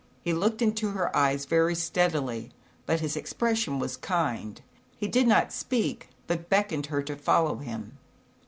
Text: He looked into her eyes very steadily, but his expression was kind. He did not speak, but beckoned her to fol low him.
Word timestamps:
He 0.23 0.33
looked 0.33 0.63
into 0.63 0.93
her 0.93 1.15
eyes 1.15 1.45
very 1.45 1.75
steadily, 1.75 2.49
but 2.87 3.01
his 3.01 3.15
expression 3.15 3.77
was 3.77 3.95
kind. 3.97 4.59
He 4.97 5.07
did 5.07 5.27
not 5.27 5.53
speak, 5.53 6.09
but 6.25 6.49
beckoned 6.49 6.87
her 6.87 7.03
to 7.03 7.15
fol 7.15 7.43
low 7.43 7.57
him. 7.57 7.99